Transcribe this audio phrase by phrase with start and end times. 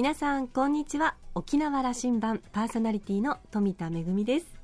[0.00, 1.14] 皆さんこんにちは。
[1.34, 4.59] 沖縄羅針盤パーソナリティの富田恵です。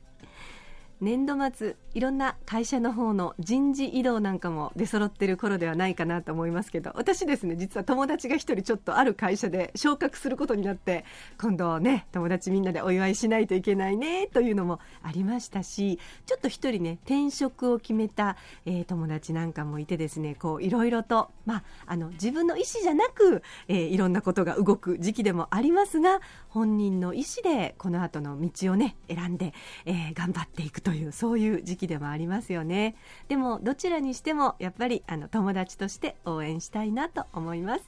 [1.00, 11.04] 年度末いろんな会社の方の人事異動なんかも出揃ってる頃ではないかなと思いますけど私ですね実は友達が一人ちょっとある会社で昇格することになって
[11.38, 29.52] 今度ね友達みんなでお祝いしないといけないねというのもありましたしちょっと一人ね転職を決めた、えー、友達なんかもいてですねこういろいろと、まあ、あの自分の意思じゃなく、えー、いろんなことが動く時期でもありますが本人の意思でこの後の道をね選んで、
[29.84, 30.85] えー、頑張っていくと。
[30.86, 32.94] というそういう時期でもありますよね。
[33.26, 37.84] でもどちらにしてもやっぱりあの友達として応援したいなと思います。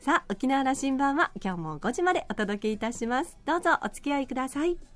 [0.00, 3.36] さあ沖縄羅針盤は今日も5時までお届けいたします。
[3.44, 4.91] どうぞお付き合いください。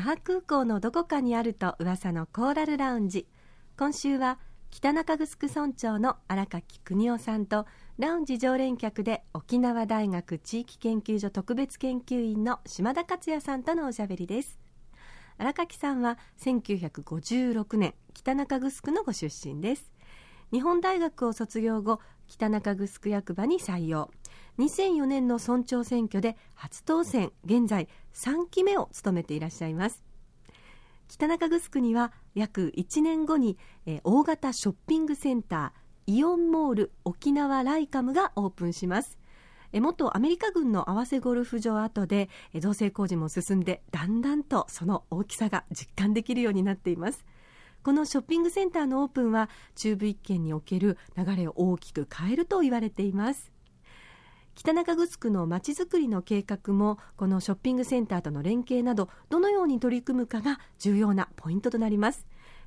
[0.00, 3.26] 那覇空港のどこかにあると噂のコーラルラウンジ。
[3.76, 4.38] 今週は
[4.70, 7.66] 北中城村長の荒垣邦夫さんと
[7.98, 14.58] ラウンジ常連客で沖縄大学地域研究所特別研究員の島田克也さんとのおしゃべりです。
[15.36, 19.92] 荒垣さんは1956年北中城のご出身です。
[20.50, 24.10] 日本大学を卒業後北中城役場に採用。
[24.60, 30.04] 2004年の村長選挙で初当選現在3期目を務めていらっしゃいます。
[31.08, 39.18] 北中城には約1年後に、え、大型ショッピングセンターイオンモール沖縄ライカムがオープンします。
[39.72, 47.24] 元アメリカ軍の合わせゴルフ場跡で造成工事も進んでだんだんとその大きさが実感できるようになっています。
[47.82, 53.52] このショッピングセンターのオープンは中部一県における流れを大きく変えると言われています。
[54.54, 62.26] 北中城のまちづくりの計画もこのショッピングセンターとの連携などどのように取り組むかが重要なポイントとなります。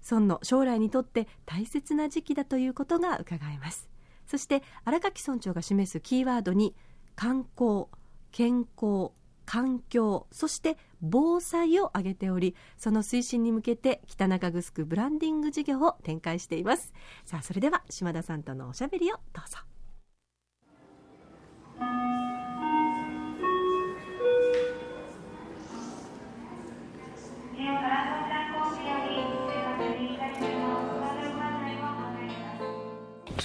[0.10, 3.90] 村の将来にとって大切な時期だということが伺えます。
[4.26, 6.76] そして荒垣村長が示すキーワードに
[7.16, 7.86] 観光
[8.32, 9.12] 健康
[9.46, 16.94] 環境そして防災を挙げておりその推進に向けて北中城ブランディング事業を展開しています。
[17.26, 19.73] さあそれでは島田さんとのおしゃべりをどうぞ。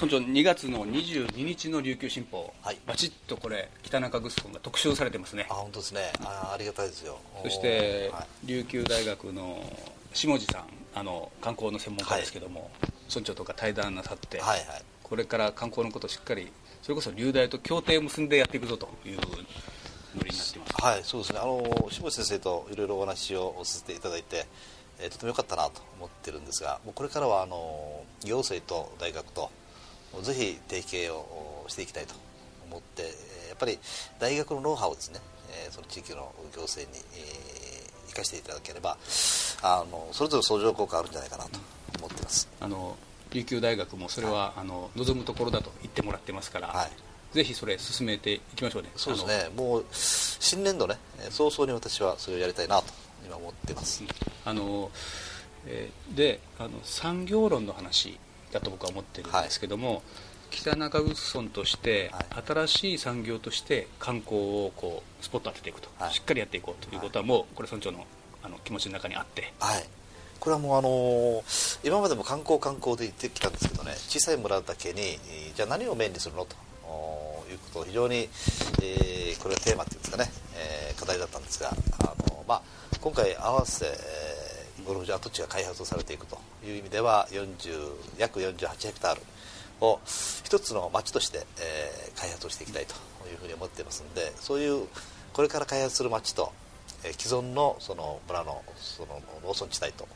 [0.01, 5.35] 村長2月の22日の琉球新報、はい、バチッとこれ北中城が特集されてます。
[5.35, 7.03] ねあ本当ですねあありがたいです。
[7.03, 9.61] よそして、はい、琉球大学の
[10.13, 10.65] 下地さん
[10.95, 12.33] あの観光の専門家です。
[12.33, 16.51] けども、はい、村長とか対談なさって、はいはい、これから観光のことをしっかり
[16.83, 20.83] それこそ流大と協定を結んでやっていくぞというノリになってます。
[20.83, 21.39] はいそうですね。
[21.41, 24.47] あの下地先生といろいろお話をさせていただいて
[25.01, 29.51] えー、とても良かったなと思ってるんですがもうこれからはあの行政と大学と
[30.23, 32.15] ぜひ提携をしていきたいと
[32.69, 33.09] 思ってや
[33.55, 33.79] っぱり
[34.19, 35.21] 大学のノウハウをですね
[35.71, 37.03] その地域の行政に
[38.09, 38.97] 生かしていただければ
[39.63, 41.61] あのそれぞれ相乗効果あるんじゃないかなと
[41.99, 42.49] 思っています。
[42.61, 42.97] あの
[43.33, 48.91] 琉球大学もそれは、はい、あの望むところだと言ってもらってますから、はい、ぜひそれ進めていきましょうね。
[48.97, 49.51] そうですね。
[49.57, 50.97] もう新年度ね
[51.31, 52.85] 早々に私はそれをやりたいなと
[53.27, 54.03] 今思ってます、
[54.45, 54.91] あの
[55.67, 58.19] えー、であの産業論の話
[58.53, 60.01] だと僕は思ってるんですけども、はい、
[60.51, 62.11] 北中城村として、
[62.47, 68.07] 新しい産業として観光をこうスポット当てていくと、はい、しっかりやっていこうということはもうこれ村長の
[68.43, 69.85] あの気持ちの中にあって、はい、
[70.41, 71.43] これはもうあの、
[71.85, 75.19] 今までも観光観光で行ってきたんですけどね小さい村だけに
[75.55, 76.55] じゃあ何をメインにするのと
[77.51, 78.29] いうことを非常に、
[78.83, 82.63] えー、これがテーマっていうんですかね、えー、課題だったんですが、あのまあ、
[83.01, 83.87] 今回合わせ、
[84.87, 89.23] ゴルフ場跡地が開発をされていくという意味では40約48ヘクタール
[89.81, 90.01] を
[90.45, 92.95] 一つの町として、えー、開発をしていきたいと
[93.31, 94.87] いうふうに思っていますのでそういう
[95.33, 96.53] これから開発する町と、
[97.05, 100.07] えー、既存のその村のその農村地帯と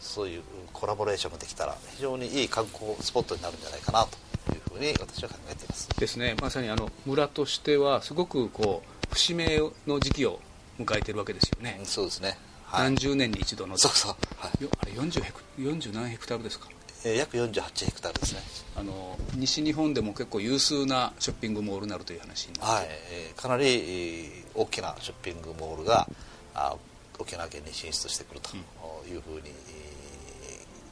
[0.00, 0.42] そういう
[0.72, 4.04] コラボレーションができたら非常にいい観光スポットになるんじゃないかな
[4.46, 5.88] というふうに私は考えています。
[5.98, 6.34] ですね。
[6.40, 10.40] まさにあの村としてはすごくこう節目の時期を
[10.78, 11.80] 迎えているわけですよね。
[11.84, 12.36] そうですね。
[12.72, 13.76] 何十年に一度の。
[13.76, 16.68] そうそう、はい、あれ 40, ヘク40何ヘクタールですか？
[17.04, 18.40] えー、約48ヘクタールですね。
[18.76, 26.08] あの西日本でも結構有数なショッピングモールになるという話になって、はいえー、かなり大きなショッピングモールが
[26.54, 26.74] あ
[27.18, 28.56] 沖縄県に進出してくると
[29.08, 29.52] いうふうに、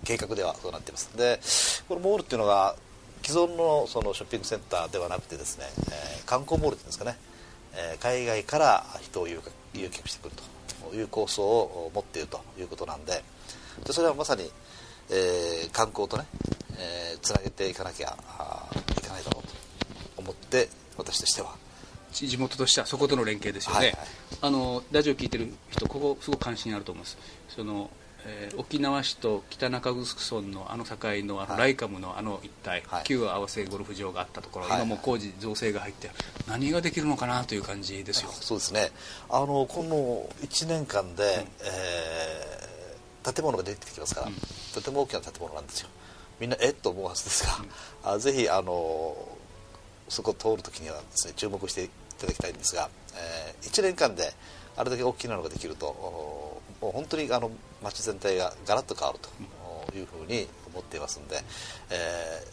[0.05, 1.17] 計画ではそうなっています。
[1.17, 1.41] で
[1.89, 2.77] このモールっていうのが
[3.23, 7.17] 既存のそのショッピングセンターではなくてですね、えー、観光モールっていうんですかね。
[7.75, 10.35] えー海外から人を誘客誘客してくる
[10.91, 13.23] という構想を持っているということなんで
[13.85, 14.51] でそれはまさに、
[15.11, 16.25] えー観光とね、
[16.79, 19.55] えーつなげていかなきゃいかないだろうと
[20.19, 21.55] 思って私としては。
[22.13, 23.99] 地地元としてはそことの連携ですよね、はいはい。
[24.43, 27.17] あのラジオ聞いてる人ここすごく関心あると思います。
[27.49, 27.89] その、
[28.27, 31.59] えー沖縄市と北中城村のあの境のあのはい。
[31.59, 33.05] ライカムのあの一帯、はい。
[33.05, 34.77] 旧合わせゴルフ場があったところ、はい。
[34.79, 36.11] 今もう工事造成が入って
[36.49, 38.31] 何ができるのかなという感じですよ。
[38.33, 38.91] そうですね。
[39.29, 42.50] あのこの1年間で、えー
[43.23, 44.35] 建物が出てきますから、うん。
[44.75, 45.89] とても大きな建物なんですよ。
[46.41, 46.73] みんなえっ？
[46.75, 49.15] と思うはずですが、あぜひあの
[50.09, 54.33] そこを通るときにはですね注目していただきたいんですが、え1年間で
[54.77, 57.51] あれだけ大きなのができるとおもう本当にあの
[57.83, 61.37] 街全体がガラッと変わるというふうに思っていますので、
[61.91, 61.95] え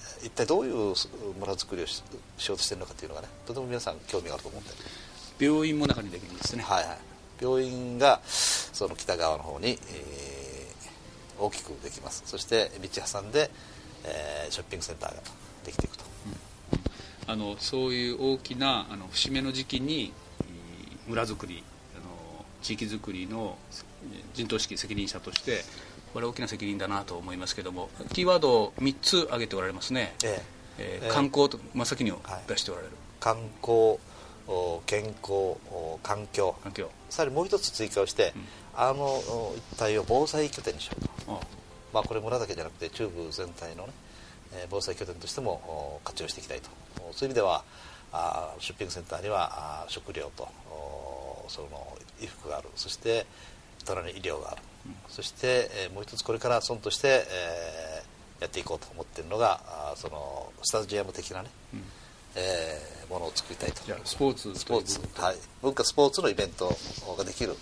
[0.04, 0.96] ー一体どういう
[1.40, 2.04] 村づくりをし
[2.40, 6.98] しようとしているのかというのがねとても皆さん興味があると思って病院も中にできるんですね、はいはい、
[7.40, 9.78] 病院がその北側の方に、えー
[11.40, 12.24] 大きくできます。
[12.26, 13.50] そして道挟んで、
[14.06, 15.22] えーショッピングセンターが
[15.66, 16.04] できていくと。
[17.28, 21.64] あのそういう大きなあの節目の時期にえー村づくり
[21.96, 23.58] あの地域づくりの
[24.14, 25.64] えー陣頭指揮責任者として
[26.14, 30.42] これは大きな責任だなと思いますけどもキーワードを3つ挙げておられますね、え
[30.78, 31.02] え。
[31.02, 32.14] ーえー観光と真っ先に
[32.48, 33.98] 出しておられる、観光
[34.48, 36.56] お健康お環境。
[36.64, 36.90] 環境。
[37.10, 38.42] さらにもう一つ追加をして、うん
[38.78, 41.40] あのお一帯を防災拠点にしようと、あ
[41.92, 43.94] まあ、これ村だけじゃなくて中部全体のね、
[44.54, 46.70] えー防災拠点としてもお活用していきたいと。
[47.10, 47.64] おそういう意味では
[48.14, 51.68] あーショッピングセンターにはあー食料とおその
[52.20, 52.70] 衣服がある。
[52.76, 53.26] そして
[53.86, 54.62] 隣に医療がある、
[55.10, 61.84] そして、えーもう一つこれから村として、えーやっていこうと思っているのがあーそのスタジアム的なね、うん。
[62.36, 63.82] えーものを作りたいと。
[64.06, 65.00] スポーツスポーツ。
[65.20, 66.78] はい、文化スポーツのイベント
[67.18, 67.56] ができる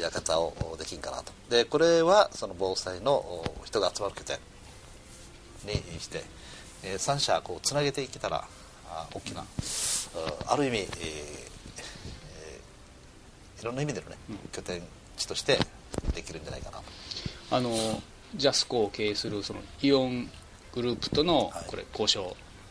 [0.00, 1.32] 館をできんかなと。
[1.50, 4.38] でこれはその防災のお人が集まる拠点
[5.64, 6.24] にして、
[6.82, 8.44] えー三者こうつなげていけたら
[8.88, 9.44] あ大きな、う
[10.46, 14.38] ある意味、えーえーいろんな意味でのね、うん。
[14.50, 14.82] 拠点
[15.16, 15.56] 地として
[16.14, 16.84] できるんじゃないかなと。
[17.52, 17.70] あの
[18.34, 20.28] ジャスコを経営するそのイオン
[20.74, 21.64] グループとのはい。
[21.68, 22.22] これ交渉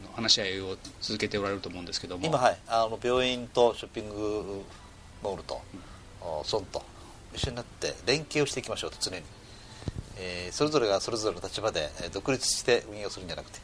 [0.03, 2.25] の話し合いを続けておられると思うんですけども。
[2.25, 2.57] 今はい。
[2.67, 4.63] あの病院とショッピング
[5.23, 5.61] モールと、
[6.19, 6.83] お村と
[7.33, 9.23] 一緒になって連携をしていきましょうと常に、
[10.17, 13.59] えーそれぞれがそれぞれの立場でえー独立して運営をするんじゃなくて、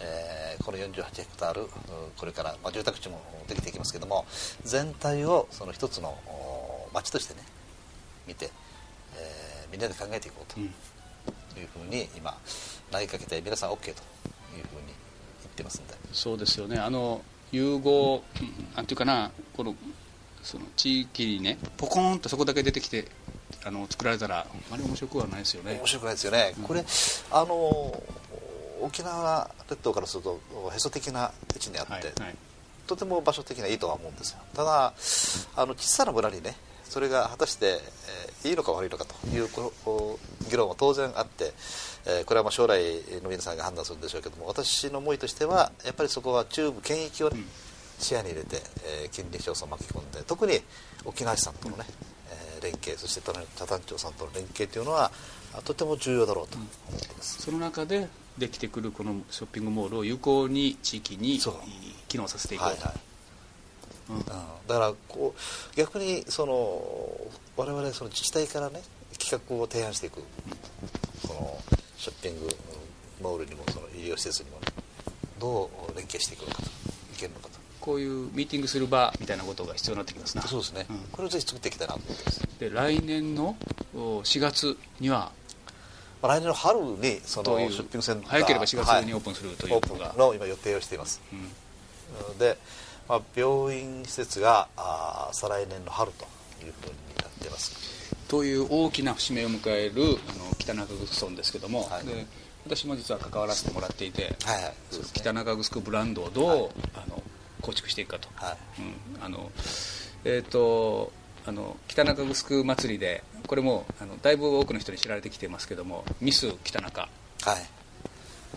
[0.00, 1.68] えーこの48ヘクタールうん
[2.16, 4.26] これから、まあ、住宅地もできていきますけども
[4.64, 7.40] 全体をその一つのお町としてね
[8.26, 8.50] 見て、
[9.16, 10.60] えーみんなで考えていこうと。
[10.60, 10.74] うん。
[11.60, 12.36] いうふうに今
[12.90, 14.02] 投げかけて皆さん OK というふうに
[15.42, 15.94] 言ってますんで。
[16.12, 16.78] そうですよね。
[16.78, 19.74] あの融合うんなんていうかなこの
[20.48, 23.06] その地域にねポコーンとそこだけ出てきて
[23.66, 25.74] あの作られたらあまり面白くはないですよね。
[25.74, 26.82] 面白くないですよね、これ
[27.30, 28.02] あの
[28.80, 30.40] 沖縄列島からすると
[30.74, 32.36] へそ的な位置にあって、はいはい。
[32.86, 34.38] とても場所的にはいいとは思うんですよ。
[34.54, 34.94] ただ
[35.56, 39.48] あの小さな村にねそれが果たして、えーいいのか悪いのかという
[40.48, 41.52] 議論は当然あって、
[42.06, 42.80] えーこれはまあ将来
[43.22, 47.44] の皆さんが判断するんでしょうけども私の思いとしてはやっぱりそこは中部県域をね、うん
[47.98, 48.62] 視野に入れて、
[49.02, 50.60] えー近隣町村を巻き込んで特に
[51.04, 51.84] 沖縄市さんとのね、
[52.30, 53.32] えー連携そして多
[53.66, 55.10] 丹町さんとの連携というのは
[55.54, 61.40] あとても重要だろうと思っています、その中でできてくるこのショッピングモールを有効に地域に
[62.08, 63.00] 機能させていこうと、はいはい。
[64.10, 64.16] うん。
[64.16, 64.24] うん。
[64.24, 66.82] だからこう逆にその
[67.56, 68.80] 我々その自治体からね
[69.18, 70.22] 企画を提案していく
[71.26, 71.58] この
[71.96, 72.48] ショッピング
[73.20, 74.66] モールにもその医療施設にもね
[75.40, 76.68] どう連携していくのかとい
[77.16, 77.57] けるのかと
[77.88, 80.42] こういうミーティングする場みたいなことが必要になってきますな。
[80.42, 80.98] そうですね、うん。
[81.10, 82.00] これをぜひ作っていきたいなと。
[82.00, 83.56] 思ってます、で来年の
[83.94, 85.32] お4月には
[86.20, 88.30] まあ、来年の春にそのショッピングセンター。
[88.30, 91.22] 早ければ4月にオーププンするというオープことが、ンの今予定をしています。
[91.32, 92.38] うん。
[92.38, 92.58] で、
[93.08, 96.24] まあ、病院施設があー再来年の春と
[96.66, 97.74] いうふうになっています。
[98.28, 102.04] という大きな節目を迎えるあの北中城村ですけども、はい。
[102.04, 102.26] で
[102.66, 104.62] 私も実は関わらせてもらっていて、はいはい。
[104.64, 104.74] ね。
[105.14, 106.70] 北中城ブランドをどう、はい。
[106.96, 107.17] あの
[107.62, 108.56] 構築していくかと、はい。
[109.16, 109.24] うん。
[109.24, 109.50] あの
[110.24, 111.12] えっ、と
[111.46, 117.00] あの北中城祭りでこれもあのだいぶ多くの人に知られてきてますけどもミス北中。
[117.00, 117.08] はい。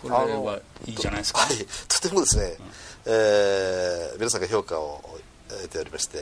[0.00, 1.56] これはいいじゃないですか、はい、
[1.86, 2.56] とてもですね、
[3.06, 5.00] えー皆さんが評価を
[5.48, 6.20] 得ておりまして、え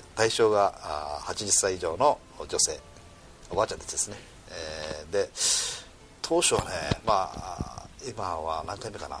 [0.00, 2.78] ー対象があー80歳以上の女性
[3.50, 4.16] おばあちゃんたちですね、
[4.50, 5.30] えーで
[6.22, 6.66] 当初はね
[7.06, 9.18] まあ今は何回目かな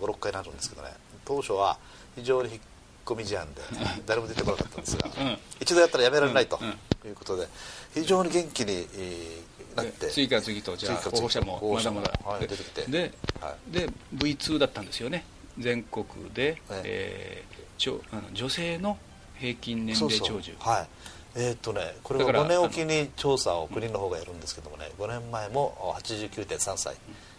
[0.00, 0.88] 56回になるんですけどね。
[1.24, 1.78] 当初は
[2.16, 2.60] 非常に
[3.04, 3.62] 込み思案で
[4.06, 6.58] 誰も出てこなかったんですが、うん、一度やったらやめられないと
[7.04, 7.48] いうことで
[7.94, 15.24] 非常に元気に、えー、なって次から次とじゃあ候補者もまだまだ、はい、出てきてで,、はい、で V2 だったんですよね。
[15.58, 18.96] 全国で、えー、あの女性の
[19.34, 20.54] 平均年齢長寿。
[20.58, 20.88] はい。
[21.36, 26.96] えー、っとねこれは5年おきに調査を国の方がやるんですけどもね、5年前も89.3歳、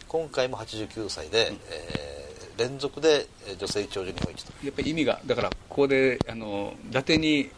[0.07, 3.27] 今回も89歳で、うん、えー、連続で
[3.57, 4.53] 女性長寿日本一と。
[4.63, 7.49] やっぱり意味がだからここであの伊達に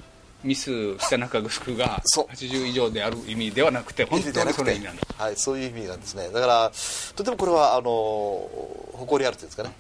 [0.44, 5.02] ミス北中城が80以上である意味ではなくて本当にその意味なんだ。
[5.18, 6.30] はいそういう意味なんですね。
[6.30, 6.72] だから
[7.16, 8.50] とてもこれはあの
[8.94, 9.74] 誇りあるというんですかね。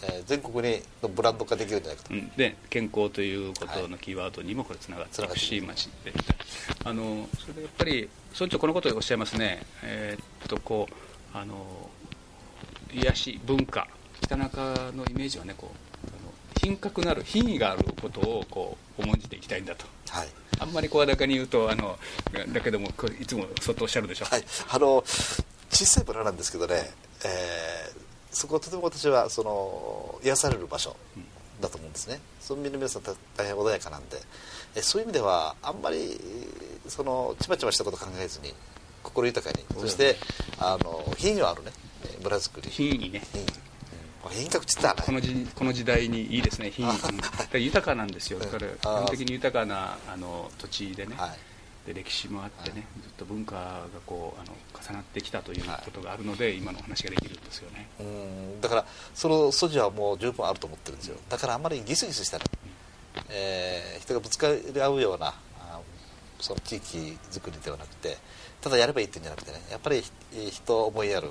[0.00, 5.76] えー、全国にのブランド化できるんじゃないかと、うん、で健康ということのキーワードにもこれつながっていくし、はい、で
[6.84, 9.62] あのそれでやっぱり村長このことをおっしゃいますね。
[9.82, 11.90] えー、っとこうあの
[12.92, 13.88] 癒し文化
[14.28, 15.72] 北中のイメージはねこ
[16.04, 20.28] うあの品格のある品位があることをこう重んじていきたいんだと、はい、
[20.60, 21.98] あんまり声高に言うとあの
[22.52, 22.88] だけども
[23.20, 25.02] いつもそっとおっしゃるでしょ、はい、あの
[25.70, 26.74] 小さい村なんですけどね、
[27.24, 30.94] えーそこはとても私はその癒される場所
[31.60, 32.20] だと思うんですね。
[32.48, 34.18] 村民の皆さん大変穏やかなんで。
[34.76, 36.20] えそういう意味ではあんまり
[36.86, 38.52] そのちまちましたこと考えずに
[39.02, 40.16] 心豊かにそして
[40.58, 41.72] あの品位のあるね。
[42.22, 42.68] 村づくり。
[42.70, 43.22] 品位ね。
[43.32, 43.46] 品位
[44.30, 48.38] 品格っつったら、この時この時代にいいですね 品位豊かなんですよ。
[48.38, 51.38] だから基本的に豊かなあの土地でね、はい。
[51.86, 57.88] で歴史もあってね、ずっと文化がこうあの重なってきたということがあるので、今のお話ができるんですよね。
[58.00, 58.60] うん。
[58.60, 61.16] だからその素地はもう十分あると思ってるんですよ。
[61.28, 65.34] だからあんまりギスギスしたね、うん、えー、人がぶつかり合うような
[66.40, 68.16] その地域づくりではなくて
[68.60, 70.02] ただやればいいっていうんじゃなくてねやっぱり
[70.50, 71.30] 人を思いやる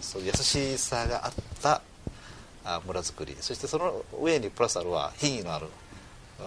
[0.00, 1.32] そう優しさがあっ
[1.62, 1.82] た
[2.86, 3.36] 村づくり。
[3.40, 5.66] そしてその上にプラスあるは品位のある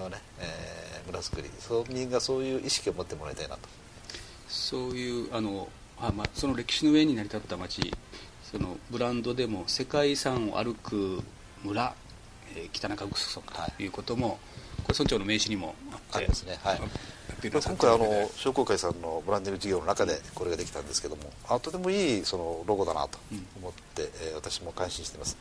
[0.10, 3.62] ねえー、村づくり村民がそういう意識を持ってもらいたいなと。
[4.48, 5.68] そういうあの
[6.00, 7.94] あ、まあ、その歴史の上に成り立った町
[8.44, 11.22] そのブランドでも世界遺産を歩く
[11.64, 11.96] 村、
[12.56, 13.88] えー、北中城村とい。
[13.88, 14.42] うことも、はい、こ
[14.90, 15.76] れ村長の名刺にも
[16.12, 16.60] ありますね。
[16.64, 16.82] はい。
[17.42, 23.18] 今回あの商工会さんのブランディング事業の中でこれができたんですけどもあとてもいいそのロゴだなと
[23.60, 25.38] 思って、うん、えー、私も感心しています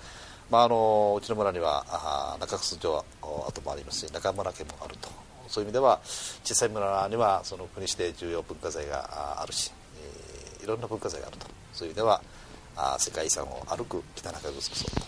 [0.53, 1.83] まあ、あのうちの村には
[2.39, 3.05] 中楠城
[3.49, 5.09] 跡もありますし中村家もあると。
[5.49, 5.99] そういう意味では
[6.45, 9.73] 小さい村にはその国指定重要文化財があるし、
[10.59, 11.47] えー、いろんな文化財があると。
[11.73, 12.23] そういう意味では
[12.77, 15.01] あ世界遺産を歩く北中城と。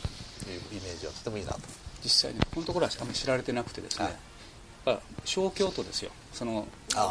[0.51, 1.61] いうイメージはとてもいいなと。
[2.03, 4.17] 実際にこのところはあまり知られてなくてですね、
[4.87, 6.11] はい、小京都ですよ。
[6.33, 6.67] その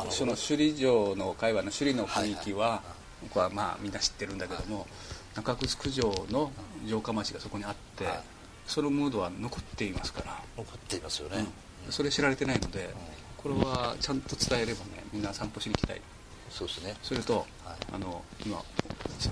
[0.09, 2.81] その首里城の会話の首里の雰囲気は、
[3.21, 4.87] 僕はまあみんな知ってるんだけども、はい
[5.35, 6.51] 中城城の
[6.85, 8.19] 城下町がそこにあって、はい、
[8.67, 10.39] そのムードは残っていますから。
[10.57, 11.45] 残っていますよね、
[11.85, 12.89] うん、それ知られてないので、
[13.37, 16.01] これはちゃんと伝えればねみんな散歩しに来たい。
[16.49, 16.95] そうですね。
[17.01, 18.61] それと、はい、あの今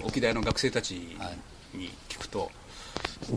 [0.03, 2.49] 沖大の学生たちに聞くと、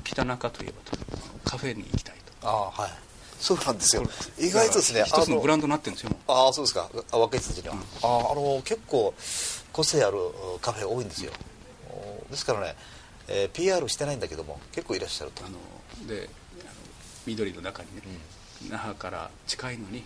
[0.02, 0.98] 北中といえばと
[1.44, 2.48] カフェに行きたいと。
[2.48, 2.90] ああはい。
[3.38, 4.02] そうなんですよ。
[4.38, 6.88] 意外とですね一つのブランドになってるんですよああそうですか。
[7.12, 9.12] 若い人たちには、うん、ああの結構
[9.70, 10.16] 個性ある
[10.62, 11.32] カフェ多いんですよ
[12.34, 12.74] ですからね、
[13.28, 15.44] えー、PR してないんだけども結構いらっしゃると。
[15.44, 15.58] あの
[16.08, 16.28] で
[17.26, 18.02] 緑の中にね、
[18.64, 20.02] うん、那覇から近いのに、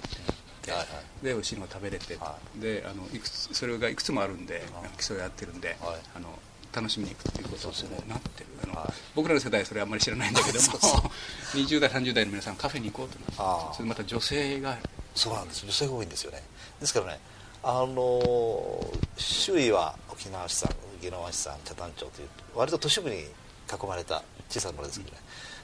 [0.65, 0.85] で,、はいは
[1.23, 4.63] い、でおいしいのが食べれて、はい、であのいくつそれがいくつもあるんで、
[5.05, 6.29] 競い合ってるんで、はい、あの
[6.73, 10.69] 楽しみに行くということになってる、あの、はい、僕らの世代それあんまり知らないんだけども
[11.55, 14.79] 20代30代の皆さんカフェに行こうとなってそれまた女性が
[15.15, 15.67] そうなんです。
[15.67, 16.43] 女性が多いんですよね。
[16.79, 17.19] ですからね
[17.65, 18.21] あの
[19.17, 20.71] 周囲は沖縄市さん
[21.03, 25.19] 宜野湾市さん北谷町という割と都市部に囲まれた小さな村ですけどね、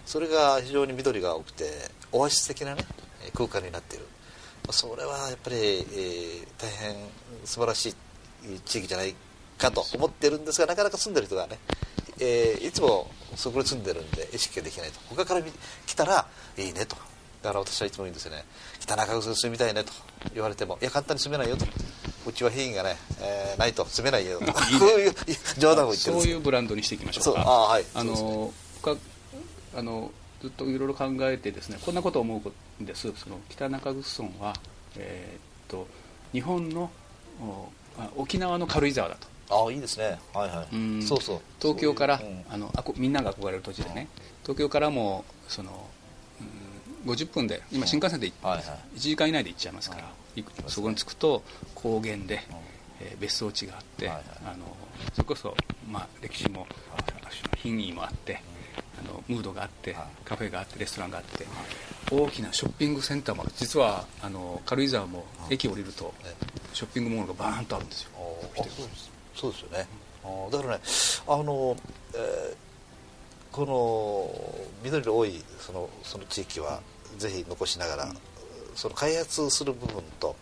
[0.04, 1.64] それが非常に緑が多くて
[2.12, 2.84] オアシス的なね
[3.34, 4.06] 空間になっている
[4.70, 6.96] それはやっぱり、えー、大変
[7.44, 7.94] 素晴らしい
[8.64, 9.14] 地域じゃない
[9.58, 11.58] かと思ってるんですがなかなか住んでる人がね、
[12.20, 15.42] えー、いつもそこに住んでるんで意識ができないと他から
[15.86, 16.26] 来たら
[16.56, 16.96] いいねと
[17.42, 18.44] だから私はいつも言うんですよね
[18.80, 19.92] 北中城住みたいねと
[20.32, 21.66] 言われてもいや簡単に住めないよと
[22.26, 24.60] うちは品位がね、えー、ないと住めないよと こ
[24.96, 25.14] ういう
[25.58, 27.42] 冗談を言ってるそういうブランドにしていきましょうか。
[27.42, 27.84] あ、はい。
[27.94, 28.52] あの
[28.82, 28.96] か
[29.76, 32.42] あのずっといろいろ考えてですねこんなことを思
[32.78, 33.12] うんです。
[33.16, 34.54] その北中城村は、
[34.96, 35.86] えー、っと
[36.32, 36.90] 日本の
[38.16, 39.28] 沖縄の軽井沢だと。
[39.50, 40.18] ああいいですね。
[40.32, 41.02] はいはい。
[41.02, 41.40] そうそう。
[41.60, 44.08] 東京から、うん、あのあこみんなが憧れる土地でね。
[44.42, 45.88] 東京からもその
[47.06, 48.62] 50分で今新幹線で1
[48.96, 50.10] 時間以内で行っちゃいますから、
[50.66, 51.42] そこに着くと
[51.74, 52.40] 高原で、
[53.00, 54.20] えー、別荘地があって、あ
[54.56, 54.76] の
[55.12, 55.54] それこそ、
[55.90, 56.66] まあ、歴史も
[57.56, 58.40] 品位もあって、
[58.98, 61.46] あのムードがあって、カフェがあってレストランがあって、
[62.10, 63.52] 大きなショッピングセンターもある。
[63.56, 66.12] 実はあの軽井沢も駅降りると
[66.72, 68.10] ショッピングモールがバーンとあるんですよ。
[69.34, 69.60] そうです。
[69.62, 69.86] よね、
[70.50, 70.82] だからね
[71.26, 71.76] あの、
[72.14, 72.56] えー、
[73.50, 76.80] この緑の多いそのその地域は
[77.18, 78.16] ぜひ残しながら、うん、
[78.74, 80.36] その開発する部分と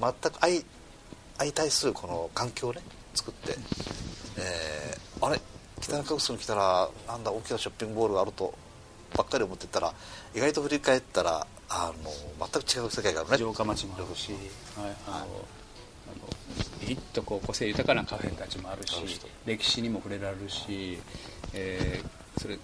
[0.00, 0.62] 全く相
[1.38, 2.80] 相対するこの環境をね
[3.14, 3.56] 作って、
[4.38, 5.40] えー、あれ？
[5.80, 8.54] 北中城に来たらなんだ大きなショッピングモールがあると
[9.16, 9.92] ばっかり思ってたら
[10.34, 12.10] 意外と振り返ったらあの
[12.52, 13.36] 全く違う世界があるね。
[13.36, 14.38] 城下町もあるし、はい、
[15.08, 15.26] あの、はい、
[16.82, 18.94] あのいっとこう個性豊かなカフェたちもあるし
[19.44, 20.98] 歴史にも触れられるし、
[21.52, 22.58] えー、それ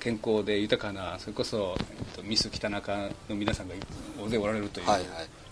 [0.00, 3.74] 健康で豊かなそれこそ、えっと、ミス北中の皆さんが
[4.20, 5.08] 大勢おられるという、はいはい、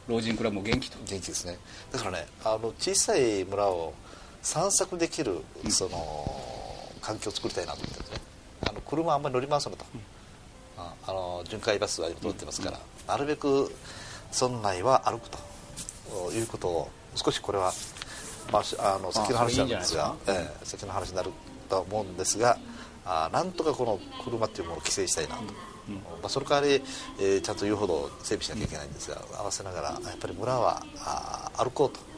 [0.08, 0.98] 老人クラブも元気と。
[1.06, 1.58] 元気ですね。
[1.92, 3.94] だからねあの小さい村を
[4.42, 8.20] 散策できる、その環境を作りたいなと思ってね。
[8.68, 10.00] あの車あんまり乗り回すのと、うん、
[10.82, 13.72] ああの巡回バスが通ってますから、うん、なるべく
[14.32, 15.38] 村内は歩くと。
[16.32, 17.72] いうことを少しこれは、
[18.52, 21.30] まあ、あの先の話なんですがえー、先の話になる
[21.68, 22.58] と思うんですが
[23.04, 25.42] あなんとかこの車っていうものを規制したいなと。
[25.88, 25.94] うん。
[25.94, 26.82] まあ、その代わり、
[27.20, 32.14] えー、ちゃんと言うほど整備しなきゃいけないんですが、合わせながらやっぱり村はあ歩こうと。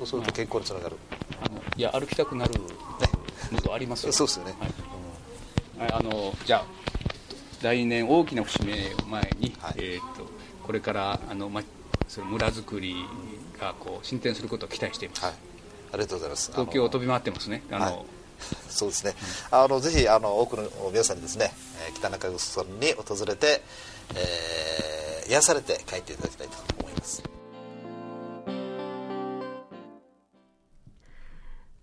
[0.00, 0.96] そうすると健康につながる、
[1.76, 2.54] いや歩きたくなる
[3.52, 4.54] ムードありますよ、そうですよね、
[5.78, 6.64] はい、あのじゃあ
[7.62, 10.26] 来年大きな節目を前に、はい、えーと、
[10.62, 11.62] これからあの、ま、
[12.08, 12.96] その村づくり
[13.60, 16.50] がこう進展することを期待しています、はい、ありがとうございます。
[16.50, 17.62] 東京を飛び回ってますね。
[17.70, 18.04] あの、はい、
[18.68, 19.14] そうですね、
[19.52, 21.52] うん、あのぜひあの多くの皆さんにですね
[21.88, 23.62] え北中城村に訪れて、
[24.14, 27.39] えー、癒されて帰っていただきたいと思います。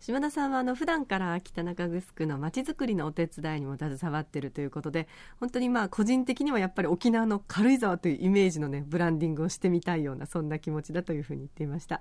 [0.08, 5.06] 島田さんはあの普段から北中城のまちづくりのお手伝いにも携わっているということで
[5.38, 12.00] 本当にまあ個人的にはやっぱり沖縄の軽井沢というイメージのねブランディングをしてみたいようなそんな気持ちだというふうに言っていました、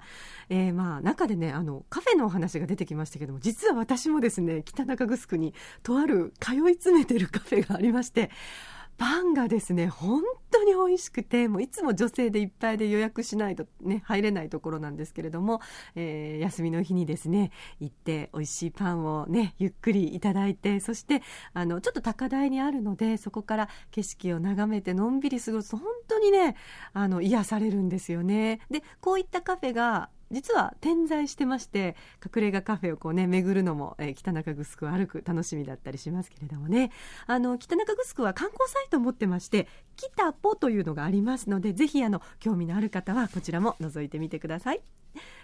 [0.51, 8.31] えー、まあ中でねあのカフェのお話が出てきましたけども実は私もですね北中城にとある通い詰めてるカフェがありまして
[8.99, 15.61] パンがですね本当に美味しくてもういつも女性でいっぱいで予約しないと、ね、入れないところなんですけれども、
[15.95, 26.57] えー、休みの日にですね行って美味しいパンをねゆっくりいただいてそしてあのちょっと高台にあるのでそこから景色を眺めてのんびり過ごすと本当にね
[26.93, 28.61] あの癒されるんですよね。
[28.71, 36.91] でこういったカフェが実は点在してまして隠れ家カフェをこうね巡るのも、えー、北中城を歩く楽しみだったりしますけれどもね
[37.27, 44.83] あの北中城は観光サイトを持ってまして北ポというのがありますのでぜひあの興味のある方はこちらも覗いてみてください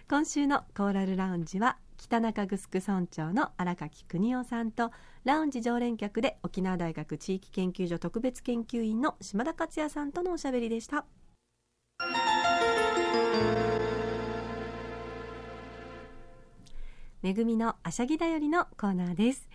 [0.08, 4.90] 今週のコーラルラウンジは北中城村長の荒垣邦夫さんと
[5.24, 11.06] ラウンジ常連客で沖縄大学地域研究所特別研究員の島田克也さんとのおしゃべりでした。
[17.22, 19.48] めぐみのあしゃぎだよりのコーナーです。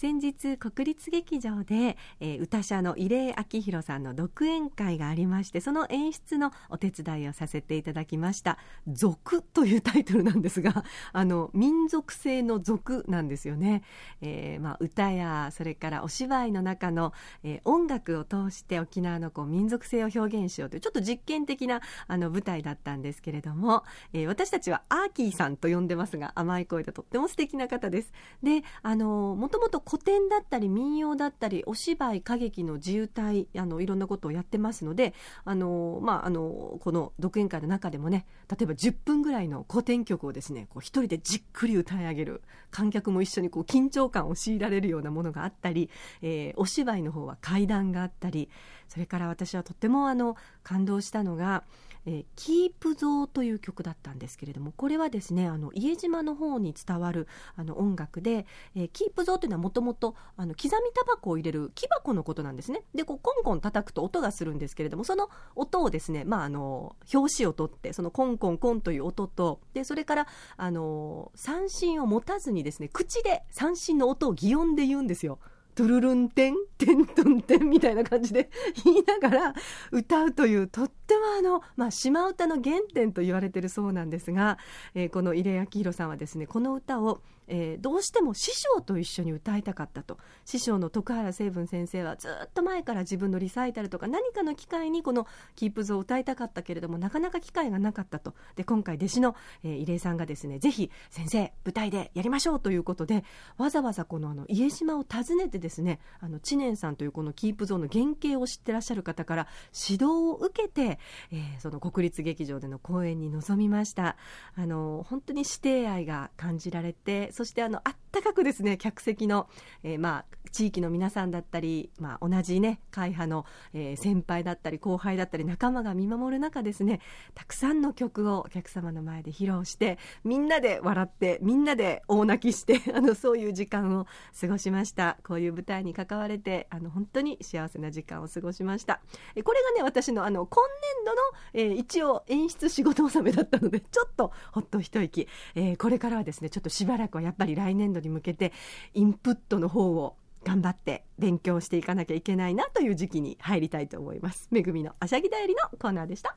[0.00, 8.56] 先日国立劇場で、えー、歌者の入江明宏さんの独演会がありましてその演出のお手伝いをさせていただきました
[8.88, 13.82] 「族」というタイトルなんですが あの民族性の族なんですよね、
[14.22, 17.12] えーまあ、歌やそれからお芝居の中の、
[17.44, 23.84] えー、音楽を通して沖縄のこう民族性を表現しようというちょっと実験的なあの舞台だったんですけれども、
[24.14, 28.14] えー、私たちはアーキーさんと呼んでますが甘い声でとっても素敵な方です。
[28.42, 45.90] であのもともと古典だったり民謡だったりお芝居歌劇の自由体あのいろんなことをやってますのであの、まあ、あのこの独演会の中でもね例えば10分ぐらいの古典曲をですねこう一人でじっくり歌い上げる観客も一緒にこう緊張感を強いられるようなものがあったり、
[46.22, 48.48] えー、お芝居の方は怪談があったり
[48.88, 51.64] それから私はとってもあの感動したのが
[52.06, 75.38] 「えー、キープゾーという曲だったんですけれどもこれはですねあの家島の方に伝わるあの音楽で、えー、キープゾーというのはもともと刻みタバコを入れる木箱のことなんですねでこうコンコン叩くと音がするんですけれどもその音をですね、まあ、あの表紙を取ってそのコンコンコンという音とでそれからあの三振を持たずにですね口で三振の音を擬音で言うんですよ。
[75.80, 78.50] トゥルルンテンテントンテンみたいな感じで
[78.84, 79.54] 言いながら
[79.90, 84.58] 歌うというとってもあの、まあ、島唄の原点と言われてるそうなんですが、
[84.94, 90.18] えー、この入江明宏さんはですねこの歌をえー、どうしても師匠と一緒に歌いたかったと。
[90.44, 98.34] 師匠の徳原成文先生はずっと前から自分のリサイタルとか何かの機会にこの「キープズを歌いたかったけれどもなかなか機会がなかったと。
[98.56, 103.24] で今回弟子の、えー、入江さんがですねぜひ先生舞台でやりましょうということで
[103.56, 109.48] わざわざこのあの家島を訪ねてですねあの知念さんというこのキープゾーンの原型を知ってらっしゃる方から
[109.88, 110.98] 指導を受けて、
[111.30, 114.16] えー、その国立劇場での公演に臨みました。
[114.54, 119.48] あの本当に師弟愛が感じられてそしてあのあったかくですね客席の、
[119.82, 127.00] えー、まあ地域の皆さんだったり、まあ、同じね会派の、えー、先輩だったり後輩だったり仲間が見守る中ですね
[127.34, 134.06] たくさんの曲をお客様の前で披露してみんなで笑ってみんなで大泣きして あのそういう時間を
[134.38, 135.18] 過ごしました。
[135.24, 139.00] こういう舞台に関われてあの本当に幸せな時間を過ごしました。
[139.34, 140.62] えこれがね私のあの今
[141.04, 141.20] 年度の、
[141.52, 148.52] えー、一応演出仕事納めだったのでちょっとほっと一息、えー、これからはですねちょっとしばらくはやっぱり来年度に向けて
[148.94, 154.48] インプットの方を頑張って勉強していかなきゃいけないなという時期に入りたいと思います。
[154.50, 156.36] めぐみのあしゃぎだよりのコーナーでした。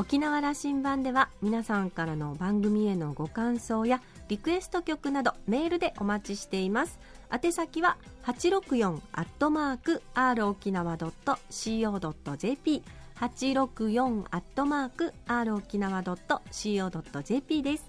[0.00, 6.98] 沖縄羅針盤では皆さんからの番組へのご感想やリクエスト曲などメールでお待ちしています。
[7.30, 12.82] 宛先は864アットマーク r 沖縄 .co.jp
[13.20, 17.84] 864アットマーク r 沖縄 .co.jp です。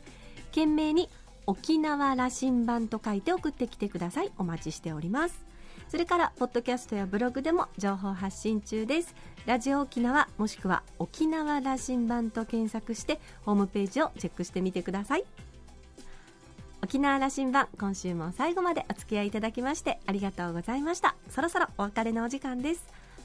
[0.49, 1.09] 懸命に
[1.47, 4.31] 沖縄羅針盤と書いて送ってきてください。
[4.37, 5.45] お待ちしております。
[5.87, 9.15] それからポッドキャストやブログでも情報発信中です。
[9.45, 15.23] ラジオ沖縄もしくは沖縄羅針盤と検索してホームページをチェックしてみてください。
[16.83, 21.15] 沖縄羅針盤今週も最後までお付き合いいただきましてありがとうございました。
[21.29, 23.00] そろそろお別れのお時間です。